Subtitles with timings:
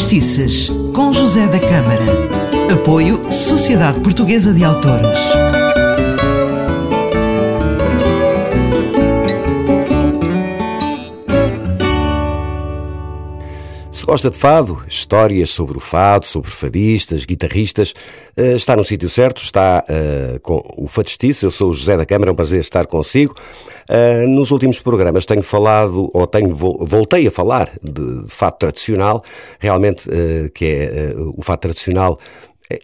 [0.00, 2.72] Fadistices, com José da Câmara.
[2.72, 5.20] Apoio Sociedade Portuguesa de Autores.
[13.92, 17.92] Se gosta de fado, histórias sobre o fado, sobre fadistas, guitarristas,
[18.34, 21.44] eh, está no sítio certo, está uh, com o Fadistice.
[21.44, 23.34] Eu sou o José da Câmara, é um prazer estar consigo.
[23.90, 29.24] Uh, nos últimos programas tenho falado, ou tenho, voltei a falar de, de fado tradicional,
[29.58, 32.16] realmente, uh, que é o fado tradicional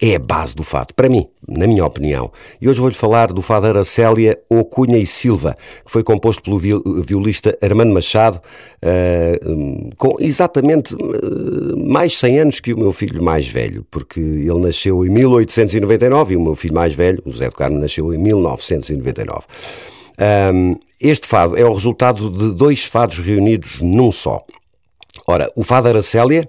[0.00, 2.32] é a base do fado, para mim, na minha opinião.
[2.60, 6.58] E hoje vou-lhe falar do fado Aracélia ou Cunha e Silva, que foi composto pelo
[6.58, 8.40] violista Armando Machado,
[8.82, 14.58] uh, com exatamente uh, mais 100 anos que o meu filho mais velho, porque ele
[14.58, 18.18] nasceu em 1899 e o meu filho mais velho, o José do Carmo, nasceu em
[18.18, 19.44] 1999.
[20.18, 24.42] Um, este fado é o resultado de dois fados reunidos num só.
[25.26, 26.48] Ora, o fado Aracélia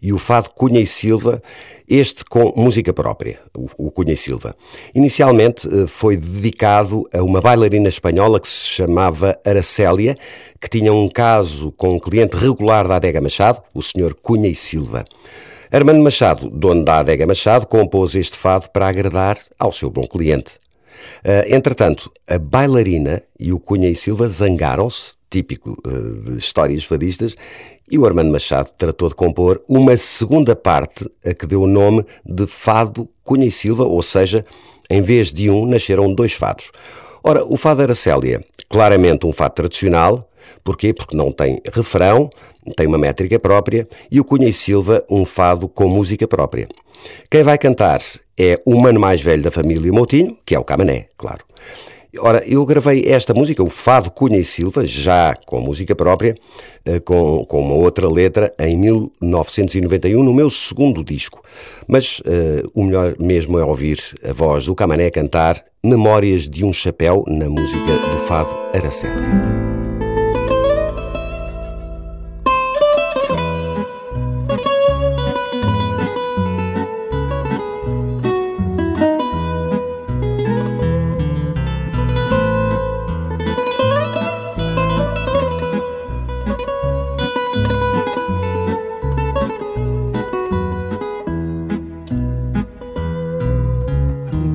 [0.00, 1.42] e o fado Cunha e Silva,
[1.88, 3.40] este com música própria,
[3.76, 4.54] o Cunha e Silva.
[4.94, 10.14] Inicialmente eh, foi dedicado a uma bailarina espanhola que se chamava Aracélia,
[10.60, 14.14] que tinha um caso com um cliente regular da Adega Machado, o Sr.
[14.22, 15.04] Cunha e Silva.
[15.72, 20.52] Armando Machado, dono da Adega Machado, compôs este fado para agradar ao seu bom cliente.
[21.24, 27.34] Uh, entretanto, a bailarina e o Cunha e Silva zangaram-se, típico uh, de histórias fadistas,
[27.90, 32.04] e o Armando Machado tratou de compor uma segunda parte a que deu o nome
[32.24, 34.44] de Fado Cunha e Silva, ou seja,
[34.90, 36.70] em vez de um, nasceram dois fados.
[37.22, 40.27] Ora, o Fado Aracélia, claramente um fado tradicional,
[40.62, 40.92] porquê?
[40.92, 42.28] Porque não tem refrão,
[42.76, 46.68] tem uma métrica própria, e o Cunha e Silva, um fado com música própria.
[47.30, 48.00] Quem vai cantar
[48.38, 51.44] é o mano mais velho da família Moutinho, que é o Camané, claro.
[52.20, 56.34] Ora, eu gravei esta música, o Fado Cunha e Silva, já com música própria,
[56.84, 61.42] eh, com, com uma outra letra, em 1991, no meu segundo disco.
[61.86, 66.72] Mas uh, o melhor mesmo é ouvir a voz do Camané cantar Memórias de um
[66.72, 68.56] Chapéu na música do Fado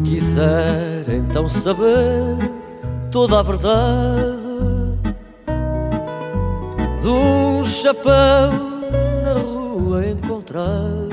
[0.03, 1.17] Araceli.
[1.17, 2.51] então saber
[3.11, 4.43] toda a verdade
[7.01, 8.51] de um chapéu
[9.23, 11.09] na rua encontrado,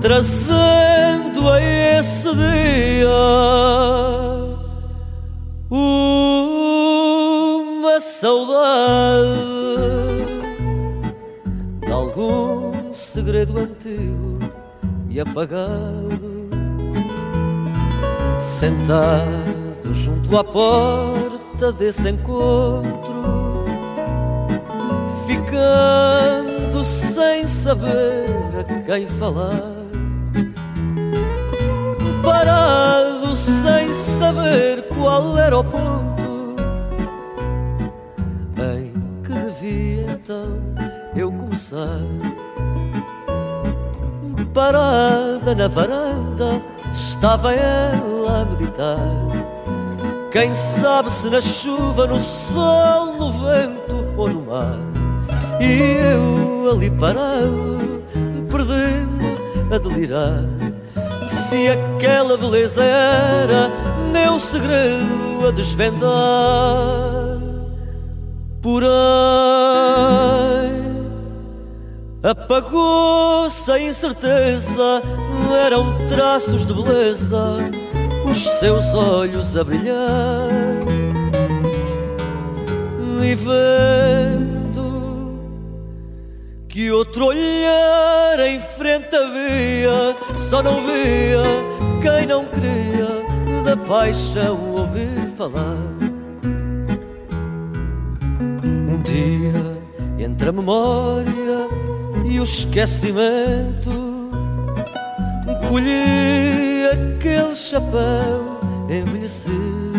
[0.00, 3.08] trazendo a esse dia
[5.70, 8.60] uma saudade
[11.84, 14.39] de algum segredo antigo
[15.20, 16.40] apagado
[18.40, 23.64] sentado junto à porta desse encontro,
[25.26, 28.26] ficando sem saber
[28.58, 29.62] a quem falar,
[32.22, 36.56] parado sem saber qual era o ponto
[38.58, 38.92] em
[39.22, 40.58] que devia então
[41.14, 42.00] eu começar.
[44.52, 46.60] Parada na varanda
[46.92, 48.98] estava ela a meditar.
[50.32, 54.78] Quem sabe se na chuva, no sol, no vento ou no mar.
[55.60, 58.02] E eu ali parado,
[58.48, 60.44] perdendo a delirar.
[61.26, 63.70] Se aquela beleza era
[64.12, 66.10] meu segredo a desvendar.
[68.62, 68.88] Porém,
[72.22, 75.02] apagou-se a incerteza
[75.64, 77.58] eram traços de beleza,
[78.28, 80.50] os seus olhos a brilhar.
[83.22, 84.80] E vendo
[86.68, 91.42] que outro olhar em frente havia, só não via
[92.02, 93.20] quem não queria
[93.64, 95.76] da paixão ouvir falar.
[98.62, 99.78] Um dia,
[100.18, 101.80] entre a memória
[102.30, 103.90] e o esquecimento.
[105.68, 109.90] Colhi aquele chapéu envelhecido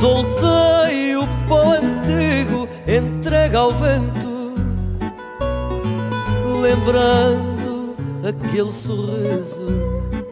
[0.00, 4.54] Soltei o pó antigo entregue ao vento.
[6.60, 7.96] Lembrando
[8.26, 9.66] aquele sorriso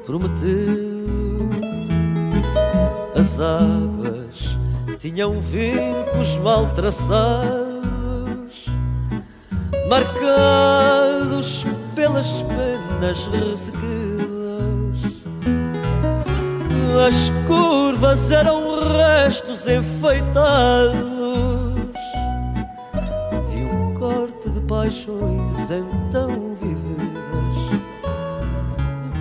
[0.04, 1.48] prometido
[3.14, 4.58] As abas
[4.98, 7.67] tinham vincos mal traçados
[9.88, 13.88] marcados pelas penas ressequidas.
[17.06, 21.08] As curvas eram restos enfeitados
[23.50, 27.88] de um corte de paixões então vividas.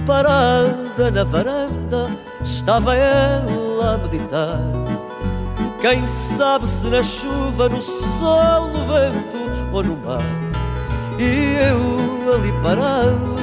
[0.06, 2.10] Parada na varanda,
[2.44, 4.60] estava ela a meditar.
[5.80, 9.38] Quem sabe se na chuva, no sol, no vento
[9.72, 10.47] ou no mar.
[11.20, 13.38] E eu ali parado,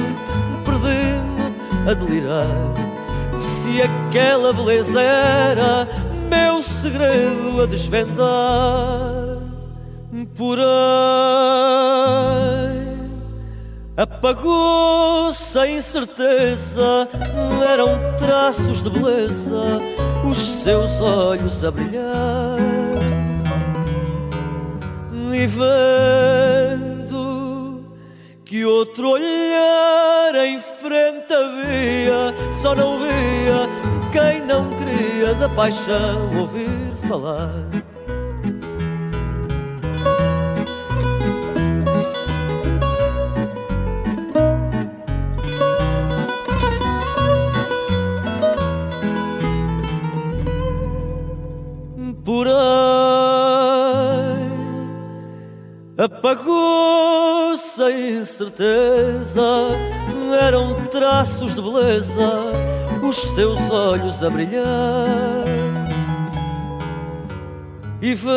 [0.63, 1.53] perdi-me
[1.89, 2.47] a delirar.
[3.37, 5.87] Se aquela beleza era
[6.29, 9.35] meu segredo a desvendar,
[10.37, 10.65] por aí
[13.97, 17.09] apagou-se a incerteza.
[17.69, 19.81] Eram traços de beleza,
[20.29, 22.57] os seus olhos a brilhar.
[25.33, 25.47] E que
[28.85, 33.67] outro olhar em frente havia, só não via
[34.11, 36.69] quem não queria da paixão ouvir
[37.07, 37.94] falar.
[55.97, 59.69] Apagou-se incerteza,
[60.41, 62.51] eram traços de beleza,
[63.01, 65.45] os seus olhos a brilhar.
[68.01, 68.35] E vendo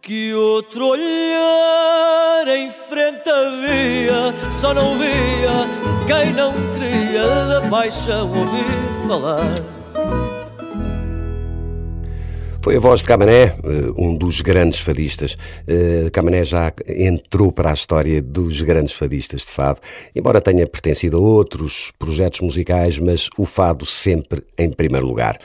[0.00, 5.68] que outro olhar em frente havia, só não via
[6.06, 9.81] quem não queria da paixão ouvir falar.
[12.62, 13.54] Foi a voz de Camané, eh,
[13.98, 15.36] um dos grandes fadistas.
[15.66, 19.80] Eh, Camané já entrou para a história dos grandes fadistas de fado,
[20.14, 25.38] embora tenha pertencido a outros projetos musicais, mas o fado sempre em primeiro lugar.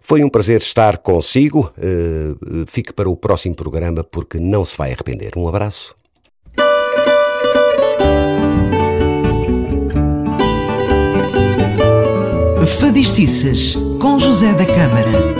[0.00, 1.72] Foi um prazer estar consigo.
[1.76, 5.32] Eh, fique para o próximo programa porque não se vai arrepender.
[5.36, 5.96] Um abraço.
[12.78, 15.39] Fadistices com José da Câmara.